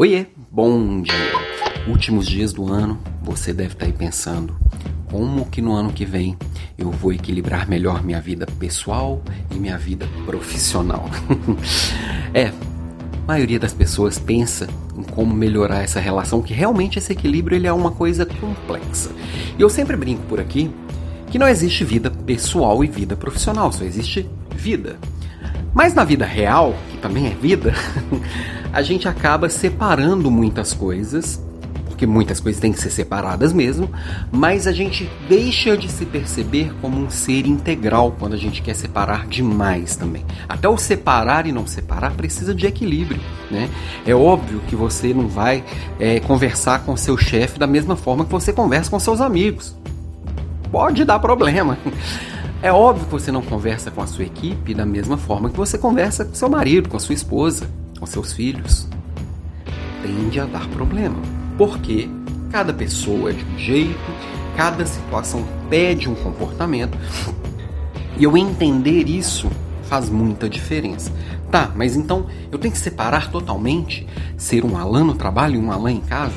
Oiê, 0.00 0.26
bom 0.48 1.02
dia! 1.02 1.12
Últimos 1.88 2.24
dias 2.24 2.52
do 2.52 2.72
ano, 2.72 3.00
você 3.20 3.52
deve 3.52 3.72
estar 3.72 3.84
aí 3.84 3.92
pensando 3.92 4.56
como 5.10 5.46
que 5.46 5.60
no 5.60 5.72
ano 5.72 5.92
que 5.92 6.04
vem 6.04 6.38
eu 6.78 6.88
vou 6.92 7.12
equilibrar 7.12 7.68
melhor 7.68 8.00
minha 8.04 8.20
vida 8.20 8.46
pessoal 8.60 9.20
e 9.50 9.56
minha 9.56 9.76
vida 9.76 10.06
profissional. 10.24 11.10
é, 12.32 12.46
a 12.46 13.26
maioria 13.26 13.58
das 13.58 13.74
pessoas 13.74 14.20
pensa 14.20 14.68
em 14.96 15.02
como 15.02 15.34
melhorar 15.34 15.82
essa 15.82 15.98
relação, 15.98 16.42
que 16.42 16.54
realmente 16.54 17.00
esse 17.00 17.12
equilíbrio 17.12 17.56
ele 17.56 17.66
é 17.66 17.72
uma 17.72 17.90
coisa 17.90 18.24
complexa. 18.24 19.10
E 19.58 19.60
eu 19.60 19.68
sempre 19.68 19.96
brinco 19.96 20.22
por 20.28 20.38
aqui 20.38 20.70
que 21.28 21.40
não 21.40 21.48
existe 21.48 21.82
vida 21.82 22.08
pessoal 22.08 22.84
e 22.84 22.86
vida 22.86 23.16
profissional, 23.16 23.72
só 23.72 23.82
existe 23.82 24.30
vida. 24.54 24.96
Mas 25.74 25.92
na 25.92 26.04
vida 26.04 26.24
real, 26.24 26.76
também 26.98 27.26
é 27.26 27.30
vida, 27.30 27.74
a 28.72 28.82
gente 28.82 29.08
acaba 29.08 29.48
separando 29.48 30.30
muitas 30.30 30.72
coisas, 30.72 31.42
porque 31.98 32.06
muitas 32.06 32.38
coisas 32.38 32.60
têm 32.60 32.72
que 32.72 32.80
ser 32.80 32.90
separadas 32.90 33.52
mesmo, 33.52 33.90
mas 34.30 34.68
a 34.68 34.72
gente 34.72 35.10
deixa 35.28 35.76
de 35.76 35.90
se 35.90 36.06
perceber 36.06 36.72
como 36.80 36.96
um 36.96 37.10
ser 37.10 37.44
integral 37.44 38.14
quando 38.16 38.34
a 38.34 38.36
gente 38.36 38.62
quer 38.62 38.74
separar 38.74 39.26
demais 39.26 39.96
também. 39.96 40.24
Até 40.48 40.68
o 40.68 40.78
separar 40.78 41.44
e 41.46 41.52
não 41.52 41.66
separar 41.66 42.12
precisa 42.12 42.54
de 42.54 42.66
equilíbrio, 42.66 43.20
né? 43.50 43.68
É 44.06 44.14
óbvio 44.14 44.60
que 44.68 44.76
você 44.76 45.12
não 45.12 45.26
vai 45.26 45.64
é, 45.98 46.20
conversar 46.20 46.84
com 46.84 46.96
seu 46.96 47.18
chefe 47.18 47.58
da 47.58 47.66
mesma 47.66 47.96
forma 47.96 48.24
que 48.24 48.30
você 48.30 48.52
conversa 48.52 48.88
com 48.88 49.00
seus 49.00 49.20
amigos. 49.20 49.74
Pode 50.70 51.04
dar 51.04 51.18
problema. 51.18 51.76
É 52.60 52.72
óbvio 52.72 53.04
que 53.04 53.12
você 53.12 53.30
não 53.30 53.40
conversa 53.40 53.88
com 53.88 54.02
a 54.02 54.06
sua 54.06 54.24
equipe 54.24 54.74
da 54.74 54.84
mesma 54.84 55.16
forma 55.16 55.48
que 55.48 55.56
você 55.56 55.78
conversa 55.78 56.24
com 56.24 56.34
seu 56.34 56.50
marido, 56.50 56.88
com 56.88 56.96
a 56.96 57.00
sua 57.00 57.14
esposa, 57.14 57.70
com 58.00 58.04
seus 58.04 58.32
filhos. 58.32 58.88
Tende 60.02 60.40
a 60.40 60.44
dar 60.44 60.66
problema. 60.68 61.16
Porque 61.56 62.10
cada 62.50 62.72
pessoa 62.72 63.30
é 63.30 63.32
de 63.34 63.44
um 63.44 63.58
jeito, 63.58 63.98
cada 64.56 64.84
situação 64.84 65.46
pede 65.70 66.08
um 66.08 66.16
comportamento. 66.16 66.98
E 68.16 68.24
eu 68.24 68.36
entender 68.36 69.08
isso 69.08 69.48
faz 69.84 70.10
muita 70.10 70.48
diferença. 70.48 71.12
Tá, 71.52 71.70
mas 71.76 71.94
então 71.94 72.26
eu 72.50 72.58
tenho 72.58 72.72
que 72.72 72.80
separar 72.80 73.30
totalmente 73.30 74.04
ser 74.36 74.64
um 74.64 74.76
Alan 74.76 75.04
no 75.04 75.14
trabalho 75.14 75.54
e 75.54 75.58
um 75.58 75.70
Alan 75.70 75.92
em 75.92 76.00
casa? 76.00 76.34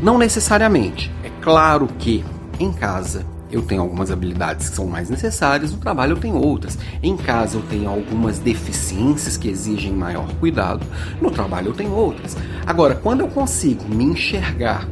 Não 0.00 0.16
necessariamente. 0.18 1.10
É 1.24 1.30
claro 1.42 1.88
que 1.98 2.24
em 2.60 2.72
casa 2.72 3.26
eu 3.56 3.62
tenho 3.62 3.80
algumas 3.80 4.10
habilidades 4.10 4.68
que 4.68 4.76
são 4.76 4.86
mais 4.86 5.08
necessárias, 5.08 5.72
no 5.72 5.78
trabalho 5.78 6.12
eu 6.12 6.16
tenho 6.18 6.36
outras. 6.36 6.78
Em 7.02 7.16
casa 7.16 7.56
eu 7.56 7.62
tenho 7.62 7.88
algumas 7.88 8.38
deficiências 8.38 9.36
que 9.36 9.48
exigem 9.48 9.92
maior 9.92 10.30
cuidado, 10.34 10.86
no 11.20 11.30
trabalho 11.30 11.68
eu 11.68 11.74
tenho 11.74 11.92
outras. 11.92 12.36
Agora, 12.66 12.94
quando 12.94 13.20
eu 13.20 13.28
consigo 13.28 13.88
me 13.88 14.04
enxergar 14.04 14.86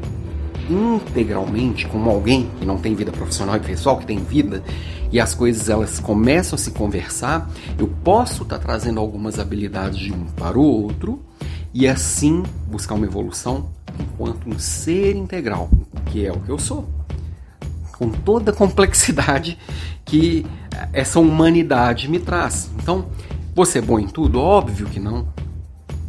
integralmente 0.69 1.87
como 1.87 2.09
alguém 2.09 2.51
que 2.59 2.65
não 2.65 2.79
tem 2.79 2.95
vida 2.95 3.13
profissional 3.13 3.57
e 3.57 3.61
pessoal, 3.61 3.99
que 3.99 4.07
tem 4.07 4.19
vida, 4.19 4.63
e 5.13 5.21
as 5.21 5.35
coisas 5.35 5.69
elas 5.69 6.01
começam 6.01 6.57
a 6.57 6.59
se 6.59 6.71
conversar, 6.71 7.51
eu 7.79 7.87
posso 8.03 8.45
estar 8.45 8.59
tá 8.59 8.65
trazendo 8.65 8.99
algumas 8.99 9.39
habilidades 9.39 9.99
de 9.99 10.13
um 10.13 10.25
para 10.25 10.59
o 10.59 10.63
outro 10.63 11.23
e 11.73 11.87
assim 11.87 12.43
buscar 12.67 12.95
uma 12.95 13.05
evolução 13.05 13.69
enquanto 14.01 14.49
um 14.49 14.59
ser 14.59 15.15
integral, 15.15 15.69
que 16.07 16.27
é 16.27 16.33
o 16.33 16.41
que 16.41 16.51
eu 16.51 16.59
sou 16.59 17.04
com 17.97 18.11
toda 18.11 18.51
a 18.51 18.55
complexidade 18.55 19.59
que 20.05 20.47
essa 20.93 21.19
humanidade 21.21 22.09
me 22.09 22.19
traz. 22.19 22.71
Então, 22.81 23.07
você 23.55 23.79
é 23.79 23.83
bom 23.83 23.99
em 23.99 24.07
tudo? 24.07 24.41
Óbvio 24.41 24.87
que 24.87 25.01
não. 25.01 25.29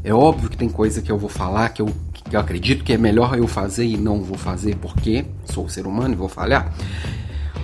É 0.03 0.13
óbvio 0.13 0.49
que 0.49 0.57
tem 0.57 0.69
coisa 0.69 1.01
que 1.01 1.11
eu 1.11 1.17
vou 1.17 1.29
falar 1.29 1.69
que 1.69 1.81
eu, 1.81 1.87
que 2.13 2.35
eu 2.35 2.39
acredito 2.39 2.83
que 2.83 2.93
é 2.93 2.97
melhor 2.97 3.37
eu 3.37 3.47
fazer 3.47 3.85
e 3.85 3.97
não 3.97 4.21
vou 4.21 4.37
fazer 4.37 4.75
porque 4.75 5.25
sou 5.45 5.67
ser 5.67 5.87
humano 5.87 6.13
e 6.13 6.17
vou 6.17 6.29
falhar. 6.29 6.71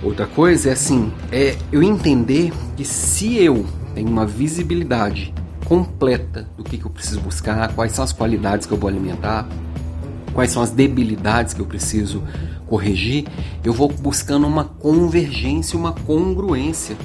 Outra 0.02 0.26
coisa 0.26 0.70
é 0.70 0.72
assim, 0.72 1.12
é 1.30 1.56
eu 1.70 1.82
entender 1.82 2.52
que 2.76 2.84
se 2.84 3.36
eu 3.36 3.64
tenho 3.94 4.08
uma 4.08 4.26
visibilidade 4.26 5.32
completa 5.64 6.48
do 6.56 6.64
que, 6.64 6.76
que 6.76 6.84
eu 6.84 6.90
preciso 6.90 7.20
buscar, 7.20 7.72
quais 7.74 7.92
são 7.92 8.02
as 8.02 8.12
qualidades 8.12 8.66
que 8.66 8.72
eu 8.72 8.78
vou 8.78 8.88
alimentar, 8.88 9.46
quais 10.32 10.50
são 10.50 10.62
as 10.62 10.70
debilidades 10.70 11.54
que 11.54 11.60
eu 11.60 11.66
preciso 11.66 12.22
corrigir, 12.66 13.26
eu 13.62 13.72
vou 13.72 13.88
buscando 13.88 14.46
uma 14.46 14.64
convergência, 14.64 15.78
uma 15.78 15.92
congruência. 15.92 16.96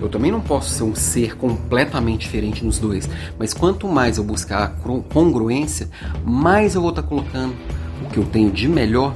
Eu 0.00 0.08
também 0.08 0.30
não 0.30 0.40
posso 0.40 0.70
ser 0.70 0.82
um 0.82 0.94
ser 0.94 1.36
completamente 1.36 2.22
diferente 2.22 2.64
nos 2.64 2.78
dois, 2.78 3.08
mas 3.38 3.54
quanto 3.54 3.88
mais 3.88 4.18
eu 4.18 4.24
buscar 4.24 4.64
a 4.64 4.68
congruência, 5.02 5.88
mais 6.24 6.74
eu 6.74 6.80
vou 6.80 6.90
estar 6.90 7.04
colocando 7.04 7.54
o 8.04 8.10
que 8.10 8.18
eu 8.18 8.24
tenho 8.24 8.50
de 8.50 8.68
melhor 8.68 9.14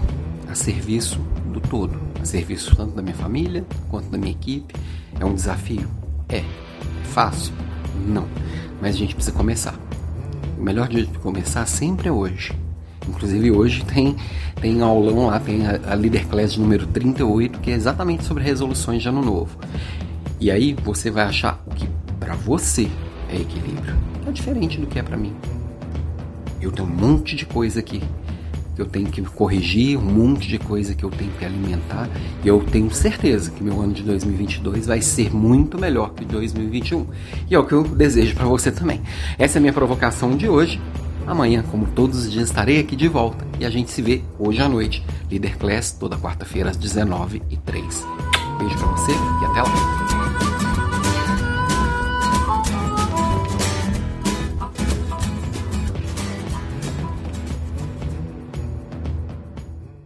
a 0.49 0.55
serviço 0.55 1.21
do 1.53 1.61
todo, 1.61 1.99
a 2.23 2.25
serviço 2.25 2.75
tanto 2.77 2.95
da 2.95 3.03
minha 3.03 3.17
família 3.17 3.67
quanto 3.91 4.09
da 4.09 4.17
minha 4.17 4.31
equipe. 4.31 4.75
É 5.19 5.25
um 5.25 5.35
desafio? 5.35 5.89
É. 6.29 6.45
Fácil? 7.03 7.53
Não. 8.07 8.27
Mas 8.81 8.95
a 8.95 8.99
gente 8.99 9.15
precisa 9.15 9.37
começar. 9.37 9.75
O 10.57 10.63
melhor 10.63 10.89
dia 10.89 11.05
de 11.05 11.19
começar 11.19 11.67
sempre 11.67 12.09
é 12.09 12.13
hoje. 12.13 12.68
Inclusive 13.09 13.51
hoje 13.51 13.85
tem, 13.85 14.17
tem 14.61 14.83
aulão 14.83 15.27
lá, 15.27 15.41
tem 15.41 15.67
a, 15.67 15.81
a 15.91 15.95
Leader 15.95 16.27
Class 16.27 16.57
número 16.57 16.87
38, 16.87 17.61
que 17.61 17.71
é 17.71 17.75
exatamente 17.75 18.25
sobre 18.25 18.43
resoluções 18.45 19.03
de 19.03 19.09
ano 19.09 19.23
novo. 19.23 19.59
E 20.41 20.51
aí 20.51 20.77
você 20.85 21.11
vai 21.11 21.25
achar 21.25 21.63
o 21.67 21.75
que 21.75 21.89
para 22.21 22.35
você 22.35 22.89
é 23.31 23.37
equilíbrio. 23.37 23.97
É 24.27 24.31
diferente 24.31 24.79
do 24.79 24.87
que 24.87 24.99
é 24.99 25.03
para 25.03 25.17
mim. 25.17 25.35
Eu 26.61 26.71
tenho 26.71 26.89
um 26.89 26.93
monte 26.93 27.35
de 27.35 27.47
coisa 27.47 27.81
aqui 27.81 28.03
que 28.79 28.83
eu 28.83 28.87
tenho 28.87 29.09
que 29.09 29.21
corrigir, 29.23 29.99
um 29.99 30.03
monte 30.03 30.47
de 30.47 30.57
coisa 30.57 30.95
que 30.95 31.05
eu 31.05 31.11
tenho 31.11 31.33
que 31.33 31.45
alimentar. 31.45 32.09
E 32.45 32.47
eu 32.47 32.61
tenho 32.61 32.89
certeza 32.93 33.51
que 33.51 33.61
meu 33.61 33.81
ano 33.81 33.93
de 33.93 34.05
2022 34.05 34.87
vai 34.87 35.03
ser 35.03 35.35
muito 35.35 35.77
melhor 35.77 36.15
que 36.15 36.25
2021. 36.25 37.05
E 37.51 37.57
é 37.57 37.59
o 37.59 37.67
que 37.67 37.73
eu 37.73 37.83
desejo 37.83 38.37
para 38.37 38.47
você 38.47 38.71
também. 38.71 39.03
Essa 39.37 39.57
é 39.57 39.59
a 39.59 39.63
minha 39.63 39.73
provocação 39.73 40.37
de 40.37 40.49
hoje. 40.49 40.81
Amanhã, 41.29 41.63
como 41.71 41.87
todos 41.89 42.25
os 42.25 42.33
dias, 42.33 42.49
estarei 42.49 42.81
aqui 42.81 42.97
de 42.97 43.07
volta 43.07 43.47
e 43.61 43.67
a 43.67 43.71
gente 43.71 43.91
se 43.91 44.01
vê 44.01 44.23
hoje 44.39 44.63
à 44.63 44.69
noite. 44.69 45.05
Líder 45.31 45.59
Class, 45.59 45.93
toda 45.93 46.17
quarta-feira 46.17 46.71
às 46.71 46.79
19h03. 46.79 47.83
Beijo 48.59 48.79
pra 48.79 48.89
você 48.89 49.13
e 49.13 49.45
até 49.45 49.63
lá. 49.63 50.48